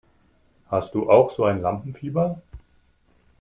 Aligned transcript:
Hast 0.65 0.95
du 0.95 1.11
auch 1.11 1.31
so 1.31 1.43
ein 1.45 1.61
Lampenfieber? 1.61 2.41